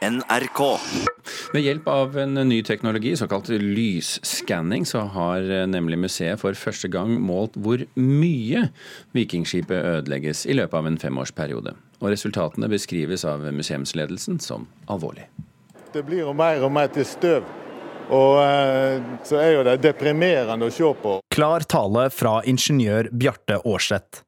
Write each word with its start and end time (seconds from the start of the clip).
NRK. 0.00 0.60
Ved 1.52 1.60
hjelp 1.60 1.88
av 1.92 2.14
en 2.18 2.38
ny 2.48 2.62
teknologi, 2.64 3.12
såkalt 3.16 3.50
lysskanning, 3.52 4.86
så 4.88 5.02
har 5.12 5.44
nemlig 5.68 5.98
museet 6.00 6.40
for 6.40 6.56
første 6.56 6.88
gang 6.88 7.18
målt 7.20 7.58
hvor 7.60 7.84
mye 8.00 8.62
Vikingskipet 9.12 9.76
ødelegges 9.76 10.46
i 10.48 10.56
løpet 10.56 10.78
av 10.80 10.88
en 10.88 10.96
femårsperiode. 11.02 11.74
Og 12.00 12.14
resultatene 12.14 12.70
beskrives 12.72 13.26
av 13.28 13.44
museumsledelsen 13.52 14.40
som 14.40 14.64
alvorlig. 14.88 15.28
Det 15.92 16.06
blir 16.06 16.24
jo 16.24 16.32
mer 16.32 16.64
og 16.64 16.72
mer 16.72 16.88
til 16.94 17.04
støv. 17.04 17.44
Og 18.10 18.40
eh, 18.40 19.04
så 19.28 19.36
er 19.38 19.52
jo 19.58 19.66
det 19.68 19.76
deprimerende 19.84 20.66
å 20.66 20.74
se 20.74 20.88
på. 21.02 21.18
Klar 21.30 21.68
tale 21.68 22.08
fra 22.14 22.40
ingeniør 22.48 23.12
Bjarte 23.12 23.60
Aarseth. 23.60 24.24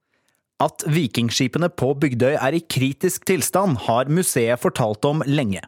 At 0.63 0.85
vikingskipene 0.87 1.73
på 1.75 1.91
Bygdøy 1.99 2.37
er 2.37 2.55
i 2.55 2.63
kritisk 2.63 3.25
tilstand, 3.27 3.81
har 3.89 4.11
museet 4.13 4.61
fortalt 4.63 5.05
om 5.09 5.25
lenge. 5.27 5.65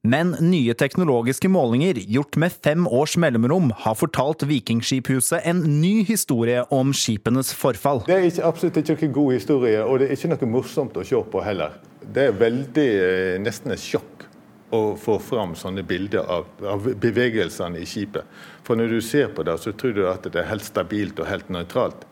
Men 0.00 0.32
nye 0.40 0.72
teknologiske 0.72 1.48
målinger, 1.52 1.98
gjort 2.08 2.38
med 2.40 2.54
fem 2.64 2.86
års 2.88 3.18
mellomrom, 3.20 3.68
har 3.82 3.98
fortalt 4.00 4.46
Vikingskiphuset 4.48 5.44
en 5.44 5.60
ny 5.82 6.06
historie 6.08 6.62
om 6.72 6.94
skipenes 6.96 7.52
forfall. 7.52 8.00
Det 8.06 8.16
er 8.16 8.30
ikke, 8.30 8.46
absolutt 8.48 8.80
ikke 8.80 8.96
noen 9.02 9.12
god 9.18 9.34
historie, 9.36 9.82
og 9.84 10.00
det 10.00 10.08
er 10.08 10.16
ikke 10.16 10.32
noe 10.32 10.48
morsomt 10.54 10.96
å 10.96 11.04
se 11.04 11.20
på 11.34 11.44
heller. 11.44 11.76
Det 12.00 12.30
er 12.30 12.40
veldig, 12.40 12.88
eh, 13.04 13.36
nesten 13.44 13.76
et 13.76 13.84
sjokk 13.84 14.24
å 14.72 14.96
få 14.96 15.18
fram 15.20 15.52
sånne 15.58 15.84
bilder 15.84 16.24
av, 16.24 16.46
av 16.64 16.88
bevegelsene 17.02 17.82
i 17.82 17.84
skipet. 17.84 18.24
For 18.64 18.80
når 18.80 18.94
du 18.94 19.00
ser 19.04 19.28
på 19.34 19.44
det, 19.44 19.58
så 19.60 19.74
tror 19.76 19.92
du 19.92 20.06
at 20.08 20.24
det 20.24 20.40
er 20.40 20.48
helt 20.48 20.64
stabilt 20.64 21.20
og 21.20 21.28
helt 21.28 21.52
nøytralt. 21.52 22.06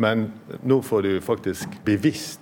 Men 0.00 0.30
nå 0.64 0.80
får 0.82 1.02
du 1.04 1.12
faktisk 1.20 1.74
bevisst 1.84 2.40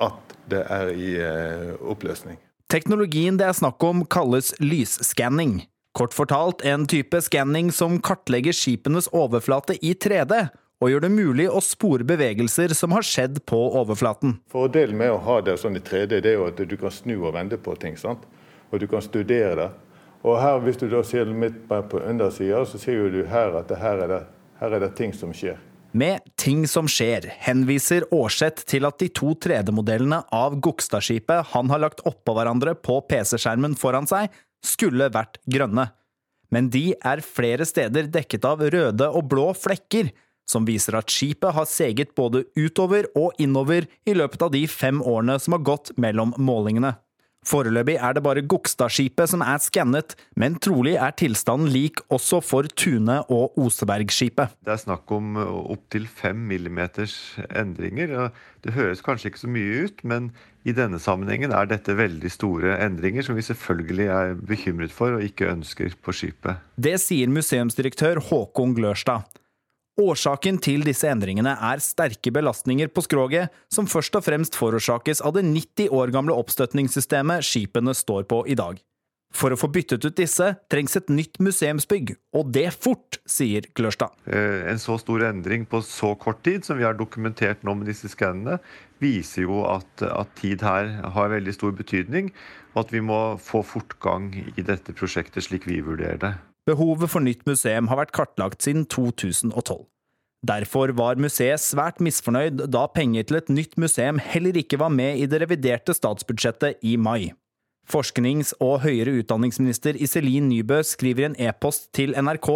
at 0.00 0.34
det 0.48 0.62
er 0.72 0.90
i 0.96 1.10
eh, 1.20 1.74
oppløsning. 1.84 2.38
Teknologien 2.72 3.36
det 3.36 3.44
er 3.44 3.56
snakk 3.56 3.82
om 3.84 4.06
kalles 4.08 4.54
lysskanning. 4.60 5.66
Kort 5.94 6.16
fortalt 6.16 6.64
en 6.66 6.88
type 6.90 7.20
skanning 7.22 7.68
som 7.72 8.00
kartlegger 8.02 8.56
skipenes 8.56 9.10
overflate 9.12 9.76
i 9.84 9.92
3D, 9.94 10.40
og 10.82 10.90
gjør 10.90 11.04
det 11.04 11.10
mulig 11.12 11.44
å 11.46 11.60
spore 11.62 12.06
bevegelser 12.08 12.72
som 12.74 12.96
har 12.96 13.04
skjedd 13.06 13.42
på 13.46 13.60
overflaten. 13.78 14.38
Fordelen 14.50 14.98
med 14.98 15.12
å 15.12 15.20
ha 15.28 15.36
det 15.44 15.58
sånn 15.60 15.76
i 15.78 15.84
3D, 15.84 16.18
det 16.24 16.32
er 16.32 16.40
jo 16.40 16.48
at 16.48 16.58
du 16.58 16.74
kan 16.80 16.92
snu 16.92 17.14
og 17.20 17.36
vende 17.36 17.60
på 17.60 17.76
ting. 17.80 18.00
sant? 18.00 18.24
Og 18.72 18.80
du 18.80 18.88
kan 18.90 19.04
studere 19.04 19.54
det. 19.60 19.68
Og 20.24 20.40
her, 20.40 20.58
hvis 20.64 20.80
du 20.80 20.88
da 20.88 21.04
ser 21.04 21.28
litt 21.28 21.60
på 21.68 22.00
undersida, 22.00 22.64
så 22.64 22.80
ser 22.80 23.12
du 23.12 23.22
her 23.28 23.60
at 23.60 23.70
her 23.78 24.02
er, 24.06 24.08
det, 24.16 24.20
her 24.58 24.72
er 24.72 24.86
det 24.86 24.94
ting 24.96 25.12
som 25.12 25.36
skjer. 25.36 25.60
Med 25.94 26.24
ting 26.34 26.64
som 26.66 26.88
skjer, 26.90 27.28
henviser 27.44 28.02
Aarseth 28.10 28.64
til 28.66 28.82
at 28.88 28.96
de 28.98 29.06
to 29.14 29.30
3D-modellene 29.38 30.24
av 30.34 30.56
Gokstadskipet 30.58 31.52
han 31.52 31.70
har 31.70 31.84
lagt 31.84 32.02
oppå 32.02 32.34
hverandre 32.34 32.72
på 32.74 32.96
PC-skjermen 33.06 33.76
foran 33.78 34.08
seg, 34.10 34.32
skulle 34.58 35.06
vært 35.14 35.38
grønne. 35.46 35.92
Men 36.50 36.66
de 36.74 36.96
er 36.98 37.22
flere 37.22 37.62
steder 37.68 38.10
dekket 38.10 38.42
av 38.48 38.64
røde 38.74 39.06
og 39.06 39.28
blå 39.30 39.52
flekker, 39.54 40.10
som 40.50 40.66
viser 40.66 40.98
at 40.98 41.14
skipet 41.14 41.54
har 41.54 41.70
seget 41.70 42.10
både 42.18 42.42
utover 42.58 43.06
og 43.14 43.38
innover 43.38 43.86
i 44.02 44.18
løpet 44.18 44.42
av 44.42 44.50
de 44.50 44.64
fem 44.66 44.98
årene 44.98 45.38
som 45.38 45.54
har 45.54 45.62
gått 45.70 45.94
mellom 45.94 46.34
målingene. 46.42 46.96
Foreløpig 47.44 47.98
er 48.00 48.16
det 48.16 48.22
bare 48.24 48.44
Gokstadskipet 48.48 49.30
som 49.34 49.44
er 49.44 49.60
skannet, 49.62 50.16
men 50.40 50.56
trolig 50.62 50.96
er 50.96 51.12
tilstanden 51.18 51.68
lik 51.72 52.00
også 52.12 52.40
for 52.44 52.68
Tune- 52.72 53.20
og 53.28 53.58
Osebergskipet. 53.60 54.56
Det 54.64 54.72
er 54.74 54.80
snakk 54.80 55.12
om 55.12 55.36
opptil 55.36 56.08
fem 56.08 56.40
millimeters 56.48 57.36
endringer. 57.50 58.30
Det 58.64 58.74
høres 58.76 59.04
kanskje 59.04 59.30
ikke 59.30 59.44
så 59.44 59.52
mye 59.52 59.84
ut, 59.84 60.04
men 60.08 60.32
i 60.64 60.72
denne 60.72 60.96
sammenhengen 61.02 61.52
er 61.52 61.68
dette 61.68 61.92
veldig 61.98 62.30
store 62.32 62.78
endringer 62.80 63.26
som 63.26 63.36
vi 63.36 63.44
selvfølgelig 63.44 64.08
er 64.08 64.36
bekymret 64.48 64.94
for 64.94 65.18
og 65.18 65.24
ikke 65.26 65.50
ønsker 65.52 65.92
på 66.00 66.16
skipet. 66.16 66.62
Det 66.80 66.96
sier 67.02 67.28
museumsdirektør 67.28 68.22
Håkon 68.30 68.72
Glørstad. 68.78 69.28
Årsaken 69.94 70.56
til 70.58 70.82
disse 70.82 71.06
endringene 71.06 71.52
er 71.54 71.82
sterke 71.82 72.32
belastninger 72.34 72.88
på 72.90 73.04
skroget, 73.06 73.52
som 73.70 73.86
først 73.86 74.16
og 74.18 74.24
fremst 74.26 74.56
forårsakes 74.58 75.20
av 75.22 75.36
det 75.36 75.44
90 75.46 75.92
år 75.94 76.10
gamle 76.14 76.34
oppstøtningssystemet 76.34 77.46
skipene 77.46 77.94
står 77.94 78.26
på 78.26 78.40
i 78.50 78.56
dag. 78.58 78.80
For 79.34 79.54
å 79.54 79.58
få 79.58 79.68
byttet 79.74 80.02
ut 80.02 80.16
disse 80.18 80.48
trengs 80.70 80.94
et 80.98 81.10
nytt 81.10 81.38
museumsbygg, 81.42 82.12
og 82.34 82.50
det 82.54 82.68
fort, 82.74 83.20
sier 83.26 83.66
Glørstad. 83.74 84.14
Eh, 84.26 84.66
en 84.70 84.82
så 84.82 84.96
stor 84.98 85.26
endring 85.26 85.66
på 85.66 85.78
så 85.86 86.12
kort 86.18 86.42
tid 86.46 86.66
som 86.66 86.78
vi 86.78 86.86
har 86.86 86.98
dokumentert 86.98 87.62
nå 87.66 87.74
med 87.78 87.90
disse 87.90 88.10
skannene, 88.10 88.58
viser 89.02 89.46
jo 89.46 89.62
at, 89.66 90.06
at 90.06 90.34
tid 90.38 90.62
her 90.66 90.90
har 91.16 91.30
veldig 91.34 91.54
stor 91.54 91.74
betydning, 91.74 92.32
og 92.74 92.82
at 92.82 92.94
vi 92.94 93.02
må 93.02 93.20
få 93.42 93.62
fortgang 93.66 94.32
i 94.54 94.66
dette 94.66 94.94
prosjektet 94.94 95.46
slik 95.46 95.66
vi 95.70 95.78
vurderer 95.86 96.18
det. 96.22 96.34
Behovet 96.64 97.12
for 97.12 97.20
nytt 97.20 97.44
museum 97.44 97.90
har 97.90 98.00
vært 98.00 98.14
kartlagt 98.16 98.64
siden 98.64 98.86
2012. 98.88 99.84
Derfor 100.44 100.92
var 100.96 101.20
museet 101.20 101.60
svært 101.60 102.00
misfornøyd 102.04 102.66
da 102.72 102.84
penger 102.92 103.24
til 103.28 103.38
et 103.38 103.50
nytt 103.52 103.78
museum 103.80 104.20
heller 104.20 104.56
ikke 104.60 104.78
var 104.80 104.92
med 104.92 105.20
i 105.20 105.28
det 105.28 105.40
reviderte 105.42 105.96
statsbudsjettet 105.96 106.84
i 106.84 106.96
mai. 107.00 107.32
Forsknings- 107.88 108.54
og 108.64 108.80
høyere 108.84 109.18
utdanningsminister 109.20 109.96
Iselin 110.00 110.48
Nybø 110.48 110.80
skriver 110.88 111.24
i 111.24 111.28
en 111.30 111.38
e-post 111.48 111.90
til 111.96 112.16
NRK 112.16 112.48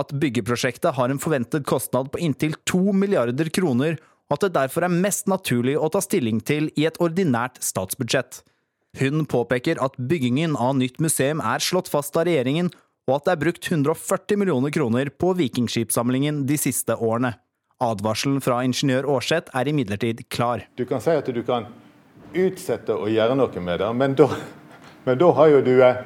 at 0.00 0.14
byggeprosjektet 0.16 0.96
har 0.96 1.12
en 1.12 1.20
forventet 1.20 1.66
kostnad 1.68 2.08
på 2.12 2.20
inntil 2.24 2.56
to 2.68 2.94
milliarder 2.96 3.52
kroner, 3.52 3.98
og 4.30 4.38
at 4.38 4.46
det 4.46 4.54
derfor 4.56 4.86
er 4.86 4.96
mest 5.04 5.28
naturlig 5.28 5.76
å 5.76 5.90
ta 5.92 6.00
stilling 6.00 6.40
til 6.40 6.70
i 6.80 6.86
et 6.88 6.96
ordinært 7.04 7.60
statsbudsjett. 7.60 8.40
Hun 9.00 9.26
påpeker 9.28 9.80
at 9.84 9.96
byggingen 9.96 10.56
av 10.56 10.76
nytt 10.80 11.00
museum 11.04 11.40
er 11.44 11.60
slått 11.64 11.92
fast 11.92 12.16
av 12.16 12.24
regjeringen, 12.28 12.72
og 13.08 13.16
at 13.16 13.26
det 13.26 13.32
er 13.34 13.40
brukt 13.42 13.70
140 13.70 14.38
millioner 14.38 14.74
kroner 14.74 15.10
på 15.10 15.32
vikingskipssamlingen 15.38 16.44
de 16.46 16.58
siste 16.60 16.94
årene. 16.94 17.34
Advarselen 17.82 18.38
fra 18.44 18.60
ingeniør 18.62 19.08
Aarseth 19.16 19.50
er 19.58 19.70
imidlertid 19.72 20.22
klar. 20.30 20.68
Du 20.78 20.84
kan 20.86 21.02
si 21.02 21.14
at 21.18 21.26
du 21.26 21.42
kan 21.46 21.66
utsette 22.32 22.94
å 22.94 23.10
gjøre 23.10 23.34
noe 23.36 23.64
med 23.64 23.82
det, 23.82 23.90
men 23.98 24.14
da, 24.18 24.28
men 25.06 25.18
da 25.18 25.30
har 25.38 25.50
jo 25.56 25.62
du 25.66 25.74
eh, 25.82 26.02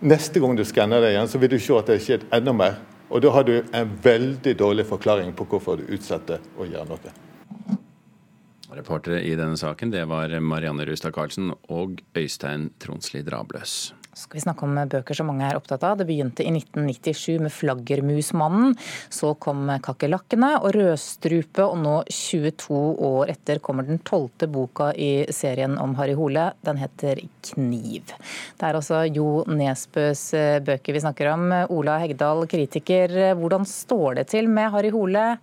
Neste 0.00 0.40
gang 0.40 0.54
du 0.56 0.62
skanner 0.64 1.02
det 1.04 1.10
igjen, 1.12 1.28
så 1.28 1.36
vil 1.36 1.50
du 1.52 1.58
se 1.60 1.74
at 1.76 1.90
det 1.90 1.98
har 1.98 2.04
skjedd 2.06 2.22
enda 2.32 2.54
mer. 2.56 2.78
Og 3.12 3.20
da 3.20 3.34
har 3.34 3.44
du 3.44 3.58
en 3.60 3.90
veldig 4.00 4.54
dårlig 4.56 4.86
forklaring 4.88 5.34
på 5.36 5.44
hvorfor 5.50 5.76
du 5.76 5.92
utsetter 5.92 6.40
å 6.56 6.64
gjøre 6.64 6.88
noe. 6.88 7.12
Reportere 8.72 9.20
i 9.20 9.34
denne 9.36 9.60
saken 9.60 9.92
det 9.92 10.06
var 10.08 10.32
Marianne 10.40 10.88
Rustad 10.88 11.12
Karlsen 11.12 11.52
og 11.68 12.00
Øystein 12.16 12.70
Tronsli 12.80 13.20
Drabløs. 13.26 13.90
Så 14.12 14.26
skal 14.26 14.40
vi 14.40 14.42
snakke 14.42 14.66
om 14.66 14.78
bøker 14.90 15.14
som 15.14 15.28
mange 15.30 15.46
er 15.46 15.58
opptatt 15.58 15.84
av. 15.86 15.98
Det 16.00 16.06
begynte 16.08 16.42
i 16.42 16.50
1997 16.50 17.38
med 17.38 17.52
'Flaggermusmannen'. 17.54 18.74
Så 19.08 19.34
kom 19.38 19.70
'Kakerlakkene' 19.70 20.62
og 20.64 20.72
'Rødstrupe', 20.74 21.62
og 21.62 21.78
nå 21.78 21.96
22 22.10 22.80
år 22.98 23.30
etter 23.30 23.60
kommer 23.62 23.86
den 23.86 24.02
tolvte 24.02 24.50
boka 24.50 24.90
i 24.96 25.26
serien 25.30 25.78
om 25.78 25.94
Harry 25.94 26.14
Hole. 26.14 26.52
Den 26.64 26.76
heter 26.76 27.22
'Kniv'. 27.42 28.10
Det 28.58 28.66
er 28.66 28.74
altså 28.74 29.06
Jo 29.14 29.44
Nesbøs 29.46 30.34
eh, 30.34 30.58
bøker 30.58 30.92
vi 30.92 31.00
snakker 31.00 31.32
om. 31.32 31.52
Ola 31.70 31.98
Hegdal, 31.98 32.46
kritiker. 32.46 33.34
Hvordan 33.34 33.64
står 33.64 34.14
det 34.16 34.26
til 34.28 34.48
med 34.48 34.72
Harry 34.72 34.90
Hole 34.90 35.38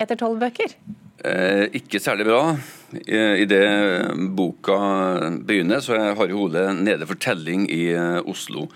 etter 0.00 0.16
tolv 0.16 0.40
bøker? 0.40 0.74
Eh, 1.20 1.66
ikke 1.76 2.00
særlig 2.00 2.24
bra. 2.30 2.54
I 2.90 3.44
det 3.44 3.66
boka 4.36 4.78
begynner, 5.44 5.82
så 5.84 5.94
er 5.98 6.16
Harry 6.16 6.32
Hole 6.32 6.70
nede 6.78 7.06
for 7.06 7.20
telling 7.20 7.66
i 7.70 7.90
eh, 7.92 8.20
Oslo 8.24 8.66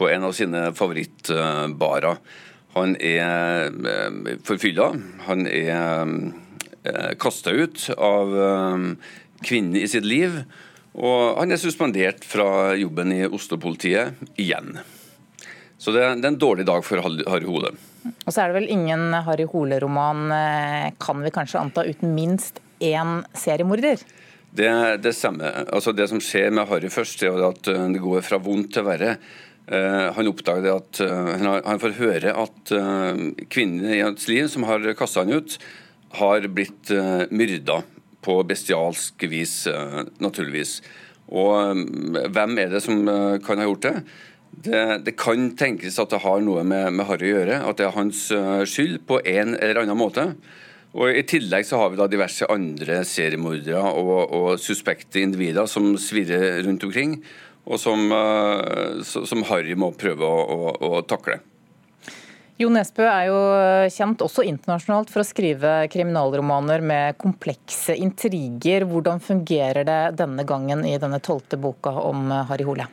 på 0.00 0.08
en 0.08 0.24
av 0.24 0.32
sine 0.34 0.70
favorittbarer. 0.74 2.16
Han 2.74 2.96
er 2.96 3.68
eh, 3.68 4.32
forfylla. 4.48 4.88
Han 5.28 5.44
er 5.46 6.14
eh, 6.88 7.12
kasta 7.20 7.52
ut 7.52 7.90
av 7.98 8.32
kvinnen 9.44 9.76
i 9.76 9.86
sitt 9.90 10.08
liv. 10.08 10.40
Og 10.96 11.38
han 11.38 11.52
er 11.52 11.60
suspendert 11.60 12.24
fra 12.28 12.72
jobben 12.76 13.12
i 13.14 13.22
Oslo-politiet 13.28 14.16
igjen. 14.40 14.78
Så 15.82 15.90
det 15.90 16.02
er 16.04 16.14
en 16.14 16.38
dårlig 16.38 16.62
dag 16.68 16.84
for 16.86 17.02
Harry 17.02 17.46
Hole. 17.48 17.72
Og 18.22 18.30
så 18.30 18.44
er 18.44 18.52
det 18.52 18.60
vel 18.60 18.70
ingen 18.70 19.16
Harry 19.26 19.48
Hole-roman, 19.50 20.28
kan 21.02 21.24
vi 21.24 21.32
kanskje 21.34 21.58
anta, 21.58 21.82
uten 21.82 22.14
minst 22.14 22.60
én 22.82 23.24
seriemorder? 23.34 24.04
Det, 24.54 24.70
det 25.02 25.14
stemmer. 25.16 25.64
Altså 25.72 25.94
det 25.96 26.06
som 26.12 26.22
skjer 26.22 26.52
med 26.54 26.68
Harry 26.70 26.90
først, 26.92 27.24
er 27.26 27.40
at 27.48 27.70
eh, 27.72 27.86
det 27.94 28.02
går 28.04 28.22
fra 28.26 28.38
vondt 28.42 28.74
til 28.76 28.86
verre. 28.86 29.16
Uh, 29.62 30.10
han 30.14 30.26
oppdager 30.26 30.74
at 30.74 30.98
han 31.00 31.80
får 31.80 31.94
høre 31.96 32.32
at 32.34 32.72
kvinnen 33.46 33.92
i 33.94 34.00
hans 34.02 34.26
liv 34.26 34.48
som 34.50 34.66
har 34.66 34.84
kasta 34.98 35.22
han 35.22 35.38
ut, 35.38 35.54
har 36.18 36.46
blitt 36.52 36.90
myrda 37.30 37.78
på 38.22 38.34
bestialsk 38.46 39.22
vis, 39.30 39.54
naturligvis. 40.20 40.80
Og 41.32 41.78
hvem 42.34 42.58
er 42.58 42.74
det 42.74 42.82
som 42.84 43.06
kan 43.46 43.62
ha 43.62 43.70
gjort 43.70 43.86
det? 43.86 43.94
Det? 44.52 45.04
det? 45.06 45.16
kan 45.18 45.50
tenkes 45.58 45.98
at 46.02 46.12
det 46.12 46.22
har 46.24 46.42
noe 46.44 46.64
med, 46.64 46.92
med 46.96 47.08
Harry 47.08 47.30
å 47.32 47.38
gjøre, 47.38 47.62
at 47.68 47.80
det 47.80 47.88
er 47.88 47.96
hans 47.96 48.26
skyld 48.68 49.02
på 49.08 49.20
en 49.24 49.56
eller 49.56 49.82
annen 49.82 49.98
måte. 49.98 50.32
Og 50.92 51.08
I 51.08 51.24
tillegg 51.24 51.64
så 51.64 51.78
har 51.80 51.92
vi 51.92 52.00
da 52.00 52.08
diverse 52.10 52.46
andre 52.52 53.00
seriemordere 53.08 53.80
og, 53.96 54.34
og 54.36 54.48
suspekte 54.60 55.22
individer 55.24 55.64
som 55.70 55.94
svirrer 55.96 56.60
rundt 56.66 56.84
omkring. 56.84 57.22
og 57.64 57.78
som, 57.80 58.10
som 59.06 59.42
Harry 59.46 59.76
må 59.78 59.92
prøve 59.94 60.26
å, 60.26 60.38
å, 60.42 60.72
å 60.98 61.02
takle. 61.06 61.38
Jo 62.60 62.68
Nesbø 62.70 63.06
er 63.08 63.28
jo 63.30 63.38
kjent 63.90 64.22
også 64.22 64.44
internasjonalt 64.46 65.10
for 65.10 65.22
å 65.22 65.26
skrive 65.26 65.70
kriminalromaner 65.90 66.82
med 66.84 67.16
komplekse 67.18 67.96
intriger. 67.96 68.84
Hvordan 68.90 69.22
fungerer 69.24 69.86
det 69.88 70.00
denne 70.20 70.44
gangen 70.46 70.84
i 70.86 70.98
denne 71.00 71.22
tolvte 71.24 71.58
boka 71.58 71.94
om 72.02 72.28
Harry 72.50 72.66
Hole? 72.68 72.86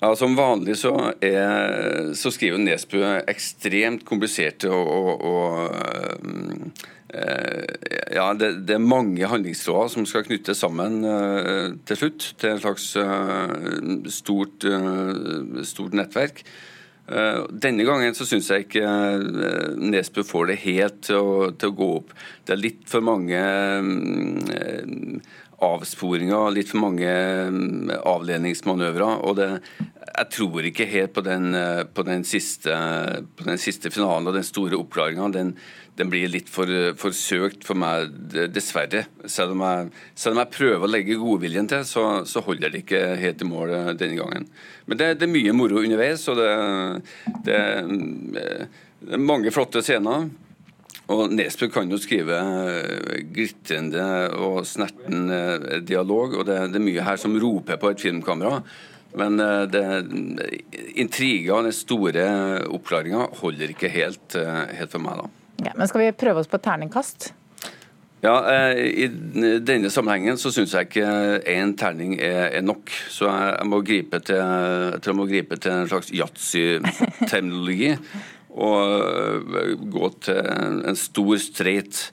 Ja, 0.00 0.14
Som 0.16 0.36
vanlig 0.36 0.78
så, 0.80 0.94
er, 1.20 2.14
så 2.16 2.32
skriver 2.32 2.62
Nesbø 2.62 3.02
ekstremt 3.28 4.06
kompliserte 4.08 4.70
og, 4.72 4.88
og, 4.88 5.24
og 5.28 6.70
eh, 7.12 8.14
ja, 8.16 8.30
det, 8.32 8.54
det, 8.64 8.78
er 8.78 8.80
mange 8.80 9.28
handlingstråder 9.28 9.92
som 9.92 10.08
skal 10.08 10.24
knyttes 10.24 10.64
sammen 10.64 11.04
uh, 11.04 11.76
til 11.84 12.00
slutt, 12.00 12.30
til 12.40 12.54
et 12.54 12.64
slags 12.64 12.88
uh, 12.96 14.08
stort, 14.08 14.64
uh, 14.64 15.60
stort 15.68 15.96
nettverk. 16.00 16.44
Eh, 17.10 17.40
denne 17.50 17.82
gangen 17.82 18.14
så 18.14 18.22
syns 18.28 18.52
jeg 18.52 18.68
ikke 18.68 18.86
eh, 18.86 19.70
Nesbø 19.82 20.22
får 20.26 20.52
det 20.52 20.60
helt 20.62 21.00
til 21.08 21.18
å, 21.18 21.48
til 21.58 21.72
å, 21.72 21.76
gå 21.80 21.88
opp. 21.96 22.12
Det 22.46 22.54
er 22.54 22.60
litt 22.60 22.84
for 22.90 23.02
mange 23.02 23.40
avsporinger, 25.64 26.50
litt 26.54 26.70
for 26.72 26.80
mange 26.82 27.10
mm, 27.52 27.92
avledningsmanøvrer. 28.08 29.20
og 29.26 29.36
det, 29.38 29.48
Jeg 30.06 30.30
tror 30.36 30.66
ikke 30.66 30.88
helt 30.88 31.12
på 31.16 31.24
den, 31.26 31.54
eh, 31.54 31.82
på 31.84 32.04
den, 32.06 32.24
siste, 32.24 32.74
på 33.36 33.46
den 33.46 33.60
siste, 33.60 33.92
finalen 33.92 34.28
og 34.30 34.36
den 34.38 34.46
store 34.46 34.78
oppklaringa. 34.80 35.28
Den, 35.36 35.54
den 36.00 36.10
blir 36.12 36.32
litt 36.32 36.48
for, 36.48 36.70
for, 37.00 37.12
søkt 37.16 37.66
for 37.68 37.78
meg, 37.78 38.12
dessverre. 38.52 39.04
Selv 39.28 39.56
om, 39.56 39.64
jeg, 39.66 39.90
selv 40.14 40.36
om 40.36 40.42
jeg 40.44 40.54
prøver 40.56 40.86
å 40.86 40.92
legge 40.92 41.20
godviljen 41.20 41.68
til, 41.70 41.84
så, 41.88 42.04
så, 42.24 42.44
holder 42.46 42.72
det 42.72 42.84
ikke 42.84 43.02
helt 43.20 43.44
i 43.44 43.48
mål 43.48 43.74
eh, 43.76 43.94
denne 44.00 44.20
gangen. 44.20 44.48
Men 44.88 45.00
det, 45.00 45.14
det 45.20 45.28
er 45.28 45.34
mye 45.34 45.56
moro 45.56 45.84
underveis, 45.84 46.28
og 46.32 46.40
det, 46.40 46.52
det, 47.46 47.58
det 48.36 49.18
er 49.18 49.28
mange 49.30 49.52
flotte 49.54 49.84
scener. 49.84 50.30
Og 51.10 51.32
Nesbø 51.34 51.66
kan 51.74 51.90
jo 51.90 51.98
skrive 51.98 52.36
eh, 52.38 53.24
glitrende 53.34 54.04
og 54.38 54.62
snerten 54.68 55.26
eh, 55.34 55.80
dialog, 55.86 56.38
og 56.38 56.46
det, 56.48 56.60
det, 56.70 56.78
er 56.78 56.86
mye 56.86 57.08
her 57.08 57.18
som 57.20 57.34
roper 57.42 57.80
på 57.80 57.90
et 57.90 58.06
filmkamera. 58.06 58.62
Men 59.18 59.42
det, 59.74 59.82
intriga 61.02 61.56
og 61.56 61.64
den 61.66 61.74
store 61.74 62.28
oppklaringa 62.70 63.24
holder 63.40 63.72
ikke 63.72 63.90
helt, 63.90 64.36
helt 64.38 64.92
for 64.92 65.02
meg, 65.02 65.18
da. 65.18 65.64
Ja, 65.66 65.72
men 65.74 65.90
skal 65.90 66.04
vi 66.04 66.12
prøve 66.14 66.44
oss 66.44 66.48
på 66.48 66.60
et 66.60 66.64
terningkast? 66.68 67.32
Ja, 68.20 68.34
eh, 68.52 68.78
I 69.04 69.06
denne 69.64 69.88
sammenhengen 69.92 70.36
så 70.36 70.52
syns 70.52 70.74
jeg 70.76 70.90
ikke 70.90 71.12
én 71.48 71.72
terning 71.80 72.18
er, 72.20 72.50
er, 72.58 72.64
nok. 72.64 72.92
Så 73.08 73.30
jeg, 73.30 73.68
må 73.68 73.80
gripe 73.80 74.20
til, 74.20 74.36
jeg 75.00 75.16
må 75.16 75.24
gripe 75.28 75.56
til 75.56 75.72
en 75.72 75.88
slags 75.88 76.12
yatzy-terminologi. 76.12 77.94
Og 78.54 79.56
eh, 79.60 79.74
gå 79.78 80.10
til 80.24 80.40
en 80.42 80.98
stor 80.98 81.36
streit, 81.42 82.10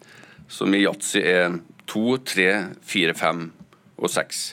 som 0.48 0.74
i 0.74 0.84
yatzy 0.86 1.22
er 1.24 1.60
to, 1.90 2.18
tre, 2.24 2.50
fire, 2.88 3.16
fem 3.18 3.50
og 3.98 4.12
seks. 4.12 4.52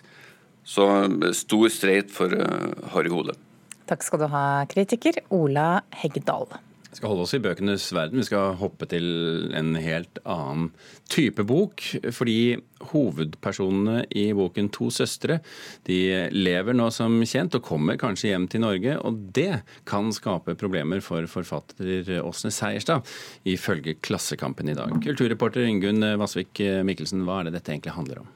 Så 0.65 0.87
stor 1.37 1.69
streit 1.73 2.13
for 2.15 2.33
eh, 2.33 2.71
Harry 2.95 3.13
Hole. 3.13 3.37
Takk 3.85 4.05
skal 4.07 4.25
du 4.25 4.31
ha, 4.33 4.45
kritiker 4.71 5.21
Ola 5.35 5.83
Heggedal. 6.01 6.49
Vi 6.95 7.01
skal 7.01 7.11
holde 7.11 7.25
oss 7.27 7.35
i 7.35 7.41
bøkenes 7.43 7.89
verden. 7.91 8.21
Vi 8.23 8.27
skal 8.29 8.53
hoppe 8.61 8.87
til 8.87 9.07
en 9.59 9.73
helt 9.83 10.21
annen 10.23 10.69
type 11.11 11.43
bok. 11.43 11.83
Fordi 12.15 12.55
hovedpersonene 12.93 14.05
i 14.15 14.29
boken 14.37 14.69
To 14.77 14.93
søstre 14.95 15.41
de 15.89 15.99
lever 16.31 16.77
nå 16.79 16.87
som 16.95 17.17
kjent 17.27 17.59
og 17.59 17.67
kommer 17.67 17.99
kanskje 17.99 18.31
hjem 18.31 18.47
til 18.53 18.63
Norge. 18.63 18.95
Og 19.03 19.19
det 19.35 19.65
kan 19.91 20.15
skape 20.15 20.55
problemer 20.61 21.03
for 21.03 21.27
forfatter 21.27 22.15
Åsne 22.23 22.55
Seierstad, 22.55 23.03
ifølge 23.43 23.99
Klassekampen 23.99 24.71
i 24.71 24.79
dag. 24.79 24.95
Kulturreporter 25.03 25.67
Ingunn 25.67 26.15
Vassvik 26.21 26.63
Mikkelsen, 26.87 27.27
hva 27.27 27.43
er 27.43 27.51
det 27.51 27.59
dette 27.59 27.75
egentlig 27.75 27.99
handler 27.99 28.23
om? 28.23 28.31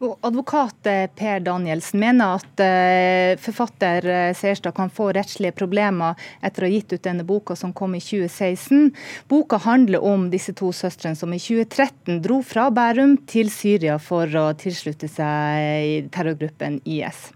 Advokat 0.00 0.86
eh, 0.86 1.06
Per 1.16 1.40
Danielsen 1.40 2.00
mener 2.00 2.38
at 2.38 2.60
eh, 2.64 3.36
forfatter 3.40 4.06
Seierstad 4.32 4.50
Serstad 4.50 4.74
kan 4.76 4.90
få 4.90 5.10
rettslige 5.12 5.52
problemer 5.52 6.16
etter 6.40 6.64
å 6.64 6.68
ha 6.68 6.72
gitt 6.72 6.94
ut 6.94 7.02
denne 7.04 7.24
boka 7.28 7.56
som 7.56 7.74
kom 7.76 7.94
i 7.94 8.00
2016. 8.00 8.94
Boka 9.28 9.60
handler 9.60 10.00
om 10.04 10.30
disse 10.32 10.54
to 10.56 10.72
søstrene 10.72 11.18
som 11.18 11.32
i 11.36 11.40
2013 11.40 12.22
dro 12.24 12.40
fra 12.42 12.70
Bærum 12.72 13.18
til 13.28 13.52
Syria 13.52 13.98
for 14.00 14.24
å 14.24 14.46
tilslutte 14.56 15.08
seg 15.08 16.08
terrorgruppen 16.14 16.80
IS. 16.88 17.28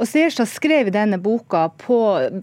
Og 0.00 0.08
Seierstad 0.08 0.48
skrev 0.48 0.88
i 0.88 0.92
denne 0.94 1.18
boka 1.20 1.66
på, 1.78 1.96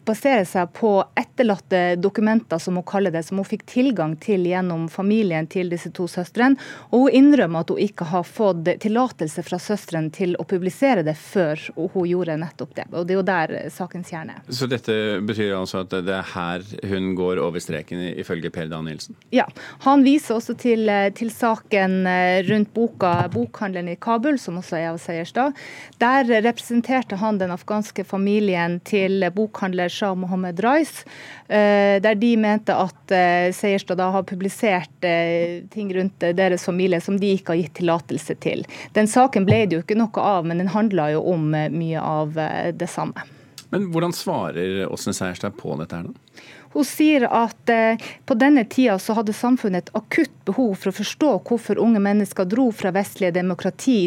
baserer 0.05 0.45
seg 0.45 0.69
på 0.77 0.91
etterlatte 1.17 1.95
dokumenter, 1.97 2.61
som 2.61 2.77
hun 2.77 2.85
kaller 2.85 3.11
det, 3.11 3.23
som 3.25 3.39
hun 3.41 3.47
fikk 3.47 3.65
tilgang 3.69 4.13
til 4.21 4.45
gjennom 4.45 4.85
familien 4.91 5.47
til 5.49 5.71
disse 5.73 5.89
to 5.95 6.05
søstrene. 6.07 6.59
Og 6.93 7.07
hun 7.07 7.17
innrømmer 7.19 7.65
at 7.65 7.73
hun 7.73 7.81
ikke 7.81 8.05
har 8.11 8.27
fått 8.27 8.69
tillatelse 8.83 9.43
fra 9.47 9.57
søstrene 9.61 10.13
til 10.13 10.35
å 10.37 10.45
publisere 10.45 11.01
det 11.05 11.15
før 11.17 11.63
hun 11.75 12.05
gjorde 12.05 12.37
nettopp 12.43 12.75
det. 12.77 12.85
Og 12.93 13.07
det 13.09 13.15
er 13.15 13.19
jo 13.19 13.25
der 13.31 13.55
sakens 13.73 14.13
kjerne 14.13 14.37
er. 14.37 14.45
Så 14.53 14.69
dette 14.69 14.93
betyr 15.25 15.57
altså 15.57 15.81
at 15.81 15.97
det 16.05 16.15
er 16.19 16.29
her 16.35 16.65
hun 16.93 17.11
går 17.17 17.41
over 17.41 17.63
streken, 17.63 18.05
ifølge 18.21 18.53
Per 18.53 18.69
Danielsen? 18.69 19.17
Ja. 19.33 19.47
Han 19.87 20.05
viser 20.05 20.37
også 20.37 20.53
til, 20.59 20.85
til 21.17 21.33
saken 21.33 22.05
eh, 22.07 22.45
rundt 22.45 22.73
boka 22.77 23.15
'Bokhandelen 23.29 23.89
i 23.89 23.97
Kabul', 23.97 24.37
som 24.37 24.61
også 24.61 24.77
er 24.77 24.89
av 24.93 25.01
Seierstad. 25.01 25.57
Der 25.97 26.29
representerte 26.45 27.17
han 27.17 27.39
den 27.39 27.48
afghanske 27.53 28.03
familien 28.07 28.79
til 28.87 29.23
bokhandler 29.35 29.91
Shah 29.91 30.15
Mohammed 30.17 30.61
Rais, 30.63 31.03
eh, 31.47 31.97
der 32.03 32.19
de 32.19 32.31
mente 32.37 32.75
at 32.75 33.15
eh, 33.15 33.49
Seierstad 33.55 33.99
da 33.99 34.09
har 34.13 34.27
publisert 34.29 35.07
eh, 35.07 35.65
ting 35.73 35.91
rundt 35.95 36.27
deres 36.37 36.65
familie 36.65 37.01
som 37.01 37.19
de 37.19 37.33
ikke 37.35 37.53
har 37.55 37.63
gitt 37.63 37.75
tillatelse 37.81 38.37
til. 38.43 38.65
Den 38.97 39.09
saken 39.09 39.47
ble 39.49 39.65
det 39.65 39.79
jo 39.79 39.83
ikke 39.85 39.99
noe 39.99 40.23
av, 40.23 40.47
men 40.47 40.61
den 40.61 40.71
handla 40.73 41.11
jo 41.15 41.25
om 41.33 41.51
mye 41.51 41.99
av 42.01 42.37
det 42.75 42.89
samme. 42.89 43.25
Men 43.69 43.91
hvordan 43.93 44.13
svarer 44.15 44.87
Åsne 44.89 45.13
Seierstad 45.13 45.57
på 45.59 45.75
dette 45.77 45.99
her, 45.99 46.09
da? 46.09 46.47
Hun 46.73 46.85
sier 46.85 47.25
at 47.25 47.71
eh, 47.73 48.09
på 48.25 48.35
denne 48.37 48.63
tida 48.69 48.99
så 49.01 49.15
hadde 49.17 49.33
samfunnet 49.33 49.87
et 49.89 49.95
akutt 49.97 50.33
behov 50.45 50.75
for 50.77 50.91
å 50.91 50.97
forstå 50.99 51.31
hvorfor 51.47 51.81
unge 51.81 52.01
mennesker 52.03 52.45
dro 52.49 52.69
fra 52.75 52.91
vestlige 52.93 53.33
demokrati 53.39 53.97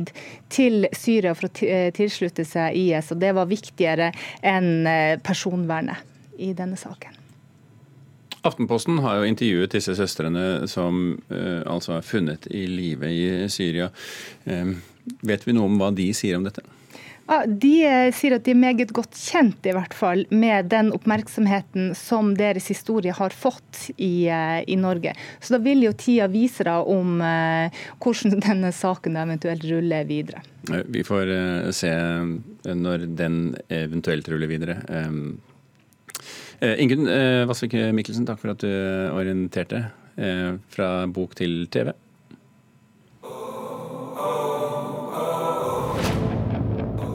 til 0.53 0.87
Syria 0.95 1.35
for 1.39 1.49
å 1.49 1.67
eh, 1.67 1.89
tilslutte 1.95 2.47
seg 2.47 2.79
IS, 2.79 3.11
og 3.15 3.23
det 3.23 3.33
var 3.35 3.51
viktigere 3.51 4.13
enn 4.47 4.87
eh, 4.87 5.17
personvernet 5.23 6.39
i 6.39 6.53
denne 6.57 6.79
saken. 6.79 7.19
Aftenposten 8.47 8.99
har 9.05 9.21
jo 9.21 9.27
intervjuet 9.31 9.75
disse 9.77 9.95
søstrene 9.95 10.67
som 10.67 11.13
altså 11.31 11.93
er 11.95 12.03
funnet 12.03 12.49
i 12.51 12.65
live 12.67 13.07
i 13.07 13.27
Syria. 13.47 13.87
Vet 15.23 15.47
vi 15.47 15.55
noe 15.55 15.69
om 15.71 15.79
hva 15.79 15.93
de 15.95 16.09
sier 16.11 16.41
om 16.41 16.49
dette? 16.49 16.65
Ja, 17.29 17.43
de 17.47 17.73
eh, 17.87 18.11
sier 18.15 18.37
at 18.37 18.45
de 18.47 18.53
er 18.53 18.59
meget 18.59 18.91
godt 18.95 19.15
kjent 19.17 19.67
i 19.69 19.75
hvert 19.75 19.95
fall 19.95 20.25
med 20.35 20.71
den 20.73 20.91
oppmerksomheten 20.95 21.93
som 21.99 22.33
deres 22.39 22.67
historie 22.73 23.15
har 23.15 23.35
fått 23.35 23.87
i, 23.97 24.27
eh, 24.27 24.61
i 24.67 24.77
Norge. 24.81 25.15
Så 25.41 25.55
da 25.57 25.63
vil 25.63 25.85
jo 25.87 25.95
tida 25.97 26.29
vise 26.33 26.67
da 26.67 26.81
om 26.83 27.23
eh, 27.23 27.85
hvordan 28.03 28.43
denne 28.43 28.73
saken 28.75 29.19
eventuelt 29.23 29.65
ruller 29.71 30.09
videre. 30.09 30.43
Vi 30.91 31.07
får 31.07 31.33
eh, 31.37 31.71
se 31.75 31.95
når 32.69 33.09
den 33.19 33.41
eventuelt 33.71 34.29
ruller 34.31 34.51
videre. 34.51 34.79
Eh, 34.93 36.77
Ingunn 36.79 37.09
Vassvik 37.51 37.75
Mikkelsen, 37.95 38.27
takk 38.27 38.39
for 38.39 38.53
at 38.53 38.63
du 38.63 38.71
orienterte 39.11 39.89
fra 40.71 40.89
bok 41.11 41.33
til 41.35 41.65
TV. 41.73 41.91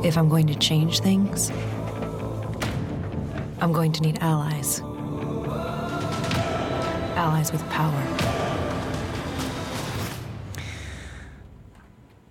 If 0.07 0.17
I'm 0.17 0.29
going 0.29 0.47
to 0.47 0.55
change 0.55 1.01
things, 1.01 1.51
I'm 3.59 3.73
going 3.73 3.91
to 3.91 4.01
need 4.01 4.19
allies. 4.21 4.79
Allies 7.17 7.51
with 7.51 7.61
power. 7.69 7.91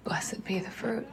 Blessed 0.04 0.42
be 0.46 0.58
the 0.58 0.70
fruit. 0.70 1.06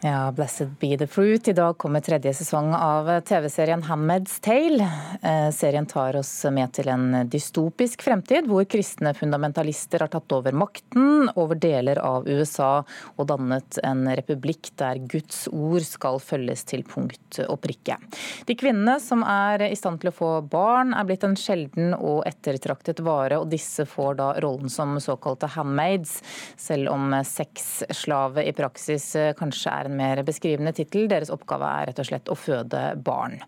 Ja, 0.00 0.32
'Blessed 0.32 0.68
be 0.78 0.96
the 0.96 1.06
fruit'. 1.06 1.48
I 1.48 1.52
dag 1.52 1.78
kommer 1.78 2.00
tredje 2.00 2.34
sesong 2.34 2.74
av 2.74 3.20
TV-serien 3.20 3.82
Hammeds 3.82 4.40
Tale'. 4.40 4.90
Eh, 5.22 5.50
serien 5.50 5.86
tar 5.86 6.16
oss 6.16 6.44
med 6.44 6.70
til 6.72 6.88
en 6.88 7.26
dystopisk 7.26 8.02
fremtid, 8.06 8.46
hvor 8.46 8.62
kristne 8.70 9.10
fundamentalister 9.14 10.04
har 10.04 10.12
tatt 10.12 10.32
over 10.32 10.54
makten 10.54 11.26
over 11.34 11.58
deler 11.58 11.98
av 11.98 12.28
USA 12.28 12.84
og 13.16 13.26
dannet 13.26 13.80
en 13.82 14.06
republikk 14.06 14.70
der 14.78 15.00
Guds 15.02 15.48
ord 15.50 15.82
skal 15.82 16.20
følges 16.22 16.62
til 16.62 16.86
punkt 16.86 17.40
og 17.48 17.58
prikke. 17.66 17.98
De 18.46 18.54
kvinnene 18.54 19.00
som 19.02 19.26
er 19.26 19.66
i 19.66 19.74
stand 19.74 19.98
til 19.98 20.12
å 20.12 20.14
få 20.14 20.30
barn, 20.46 20.94
er 20.94 21.10
blitt 21.10 21.26
en 21.26 21.34
sjelden 21.34 21.90
og 21.98 22.22
ettertraktet 22.30 23.02
vare, 23.02 23.42
og 23.42 23.50
disse 23.50 23.82
får 23.82 24.14
da 24.22 24.30
rollen 24.46 24.70
som 24.70 24.94
såkalte 25.02 25.50
handmaids, 25.58 26.22
selv 26.54 26.94
om 26.94 27.18
sexslave 27.26 28.46
i 28.46 28.54
praksis 28.54 29.10
kanskje 29.34 29.74
er 29.74 29.87
er 29.87 29.87
en 29.88 29.96
mer 29.98 30.22
beskrivende 30.26 30.74
tittel. 30.76 31.08
Deres 31.10 31.32
oppgave 31.34 31.68
er 31.80 31.90
rett 31.90 32.02
og 32.02 32.10
slett 32.10 32.30
å 32.30 32.38
føde 32.38 32.82
barn. 33.04 33.40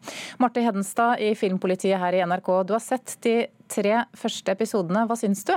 Marte 0.42 0.64
Hedenstad 0.64 1.22
i 1.22 1.34
Filmpolitiet 1.38 2.00
her 2.00 2.16
i 2.16 2.24
NRK, 2.26 2.54
du 2.66 2.74
har 2.76 2.84
sett 2.84 3.18
de 3.26 3.36
tre 3.70 4.00
første 4.18 4.56
episodene. 4.56 5.06
Hva 5.06 5.18
syns 5.20 5.46
du? 5.46 5.54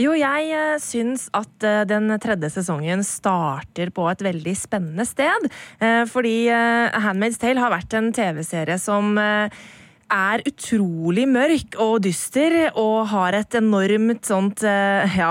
Jo, 0.00 0.14
jeg 0.16 0.52
eh, 0.54 0.78
syns 0.80 1.26
at 1.36 1.66
eh, 1.66 1.82
den 1.88 2.08
tredje 2.22 2.48
sesongen 2.54 3.02
starter 3.04 3.90
på 3.92 4.06
et 4.08 4.22
veldig 4.24 4.54
spennende 4.56 5.04
sted. 5.08 5.50
Eh, 5.82 6.04
fordi 6.08 6.48
Handmaid's 6.48 7.40
Tale 7.40 7.60
har 7.60 7.74
vært 7.74 7.96
en 7.98 8.08
TV-serie 8.14 8.78
som 8.80 9.18
er 9.20 10.42
utrolig 10.48 11.26
mørk 11.30 11.76
og 11.82 12.00
dyster 12.06 12.56
og 12.70 13.10
har 13.12 13.36
et 13.38 13.54
enormt 13.60 14.26
sånt 14.26 14.64
ja, 14.64 15.30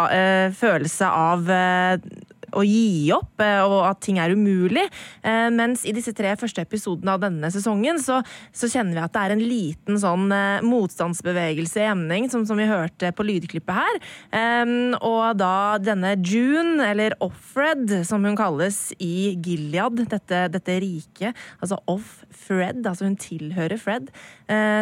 følelse 0.55 1.09
av 1.09 1.49
å 2.55 2.63
gi 2.65 3.09
opp, 3.15 3.39
eh, 3.43 3.61
og 3.63 3.83
at 3.89 4.01
ting 4.05 4.19
er 4.21 4.33
umulig. 4.35 4.85
Eh, 5.23 5.49
mens 5.53 5.85
i 5.87 5.93
disse 5.95 6.13
tre 6.15 6.33
første 6.39 6.63
episodene 6.63 7.15
av 7.15 7.23
denne 7.23 7.51
sesongen 7.53 7.99
så, 8.01 8.21
så 8.55 8.69
kjenner 8.71 8.97
vi 8.97 9.03
at 9.03 9.15
det 9.15 9.23
er 9.23 9.35
en 9.35 9.43
liten 9.43 9.99
sånn 10.01 10.27
eh, 10.35 10.65
motstandsbevegelse 10.65 11.83
i 11.83 11.89
emning, 11.89 12.29
som, 12.31 12.45
som 12.47 12.59
vi 12.59 12.69
hørte 12.69 13.11
på 13.15 13.25
lydklippet 13.27 13.79
her. 13.79 13.99
Og 15.05 15.37
da 15.39 15.77
denne 15.81 16.13
June, 16.17 16.79
eller 16.83 17.15
Offred, 17.23 17.91
som 18.07 18.23
hun 18.25 18.37
kalles 18.37 18.77
i 19.01 19.35
Gilead, 19.43 20.01
dette, 20.11 20.41
dette 20.53 20.77
riket, 20.81 21.37
altså 21.59 21.79
Off-Fred, 21.89 22.81
altså 22.87 23.07
hun 23.07 23.17
tilhører 23.19 23.79
Fred, 23.81 24.09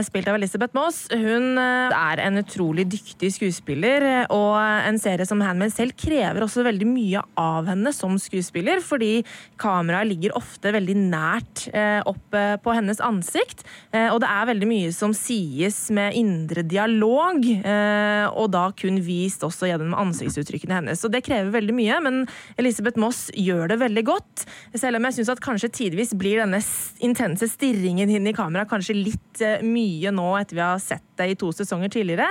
spilt 0.08 0.30
av 0.30 0.38
Elisabeth 0.40 0.76
Moss, 0.78 1.04
hun 1.12 1.60
er 1.60 2.22
en 2.24 2.42
utrolig 2.42 2.88
dyktig 2.92 3.32
skuespiller, 3.36 4.06
og 4.34 4.58
en 4.60 5.00
serie 5.02 5.28
som 5.28 5.42
Handmaid 5.44 5.74
selv 5.76 5.98
krever 6.00 6.46
også 6.46 6.66
veldig 6.68 6.88
mye 6.90 7.24
av 7.40 7.57
av 7.58 7.68
henne 7.70 7.94
som 7.96 8.16
skuespiller, 8.22 8.82
fordi 8.84 9.24
kameraet 9.62 10.12
ligger 10.12 10.36
ofte 10.38 10.72
veldig 10.76 10.96
nært 11.10 11.68
eh, 11.74 12.00
opp 12.08 12.36
eh, 12.38 12.56
på 12.62 12.74
hennes 12.76 13.02
ansikt. 13.04 13.64
Eh, 13.92 14.10
og 14.12 14.22
det 14.24 14.30
er 14.32 14.50
veldig 14.52 14.70
mye 14.70 14.94
som 14.96 15.16
sies 15.18 15.88
med 15.94 16.18
indre 16.18 16.64
dialog, 16.68 17.44
og 17.48 18.48
da 18.54 18.64
kun 18.78 19.00
vist 19.04 19.44
også 19.46 19.70
gjennom 19.70 19.96
ansiktsuttrykkene 19.98 20.80
hennes. 20.80 21.02
Så 21.02 21.10
det 21.12 21.24
krever 21.26 21.52
veldig 21.54 21.76
mye, 21.76 22.00
men 22.04 22.20
Elisabeth 22.60 23.00
Moss 23.02 23.28
gjør 23.36 23.72
det 23.72 23.80
veldig 23.82 24.04
godt. 24.08 24.46
Selv 24.76 25.00
om 25.00 25.08
jeg 25.08 25.18
syns 25.18 25.32
at 25.34 25.44
kanskje 25.44 25.72
tidvis 25.74 26.14
blir 26.18 26.42
denne 26.42 26.60
intense 27.04 27.50
stirringen 27.52 28.12
inn 28.14 28.30
i 28.30 28.36
kamera 28.36 28.68
kanskje 28.70 28.98
litt 28.98 29.44
mye 29.66 30.12
nå 30.14 30.28
etter 30.40 30.58
vi 30.58 30.64
har 30.64 30.82
sett 30.82 31.06
det 31.20 31.30
i 31.32 31.38
to 31.40 31.52
sesonger 31.56 31.92
tidligere. 31.94 32.28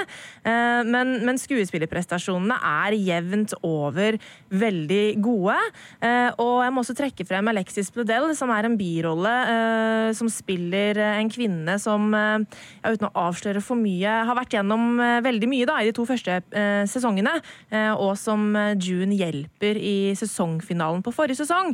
Men, 0.87 1.17
men 1.27 1.41
skuespillerprestasjonene 1.41 2.59
er 2.87 2.97
jevnt 2.99 3.55
over 3.67 4.19
veldig 4.51 5.16
gode. 5.23 5.57
Eh, 6.05 6.29
og 6.43 6.63
jeg 6.65 6.75
må 6.75 6.83
også 6.83 6.97
trekke 6.99 7.27
frem 7.29 7.51
Alexis 7.53 7.91
Bledel, 7.95 8.31
som 8.39 8.53
er 8.55 8.69
en 8.69 8.77
birolle 8.79 9.33
eh, 9.53 10.11
som 10.17 10.31
spiller 10.33 11.01
en 11.07 11.31
kvinne 11.33 11.77
som, 11.83 12.09
ja, 12.15 12.93
uten 12.93 13.09
å 13.09 13.27
avsløre 13.27 13.63
for 13.65 13.79
mye, 13.79 14.13
har 14.29 14.39
vært 14.39 14.57
gjennom 14.57 15.01
veldig 15.25 15.49
mye 15.51 15.67
da, 15.69 15.79
i 15.81 15.89
de 15.89 15.95
to 15.97 16.05
første 16.09 16.39
sesongene, 16.89 17.33
og 17.99 18.13
som 18.19 18.55
June 18.83 19.17
hjelper 19.19 19.79
i 19.81 20.15
sesongfinalen 20.19 21.03
på 21.05 21.13
forrige 21.15 21.41
sesong. 21.41 21.73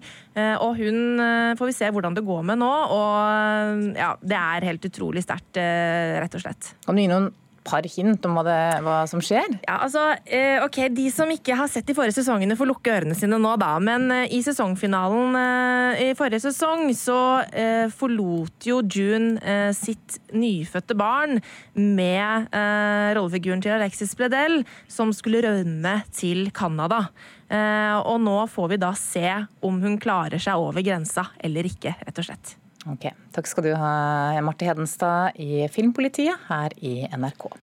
Og 0.64 0.80
hun 0.80 1.22
får 1.58 1.70
vi 1.70 1.76
se 1.76 1.90
hvordan 1.92 2.16
det 2.16 2.24
går 2.26 2.42
med 2.48 2.62
nå, 2.62 2.72
og 2.96 3.86
ja, 3.98 4.14
det 4.22 4.38
er 4.38 4.68
helt 4.70 4.88
utrolig 4.88 5.24
sterkt, 5.26 5.60
rett 5.60 6.38
og 6.38 6.44
slett. 6.44 6.74
Kan 6.86 6.98
du 6.98 7.04
gi 7.04 7.10
noen 7.12 7.30
par 7.64 7.86
hint 7.88 8.24
om 8.26 8.36
hva, 8.36 8.44
det, 8.46 8.58
hva 8.84 8.96
som 9.10 9.22
skjer? 9.24 9.48
Ja, 9.64 9.78
altså, 9.86 10.02
eh, 10.26 10.58
ok, 10.64 10.88
De 10.94 11.08
som 11.14 11.30
ikke 11.30 11.56
har 11.58 11.70
sett 11.70 11.86
de 11.88 11.96
forrige 11.96 12.16
sesongene, 12.18 12.56
får 12.58 12.70
lukke 12.70 12.94
ørene 12.94 13.16
sine 13.18 13.38
nå, 13.40 13.54
da. 13.60 13.74
Men 13.82 14.08
eh, 14.14 14.34
i 14.34 14.42
sesongfinalen 14.44 15.38
eh, 15.38 16.02
i 16.08 16.16
forrige 16.18 16.42
sesong 16.46 16.88
så 16.96 17.20
forlot 17.94 18.66
jo 18.66 18.80
June 18.82 19.36
sitt 19.76 20.18
nyfødte 20.34 20.96
barn 20.98 21.40
med 21.74 22.48
rollefiguren 23.16 23.62
til 23.64 23.74
Alexis 23.76 24.14
Bledel, 24.18 24.62
som 24.90 25.12
skulle 25.16 25.42
rømme 25.44 25.94
til 26.14 26.50
Canada. 26.54 27.04
Og 28.08 28.18
nå 28.24 28.38
får 28.52 28.72
vi 28.72 28.80
da 28.82 28.94
se 28.98 29.28
om 29.64 29.82
hun 29.84 30.00
klarer 30.02 30.42
seg 30.42 30.60
over 30.60 30.84
grensa 30.84 31.28
eller 31.42 31.68
ikke, 31.68 31.96
rett 32.00 32.22
og 32.22 32.30
slett. 32.30 32.56
Ok, 32.90 33.04
Takk 33.30 33.46
skal 33.46 33.68
du 33.68 33.74
ha, 33.78 33.90
Marte 34.42 34.66
Hedenstad 34.66 35.38
i 35.38 35.68
Filmpolitiet 35.70 36.48
her 36.48 36.74
i 36.82 37.04
NRK. 37.14 37.52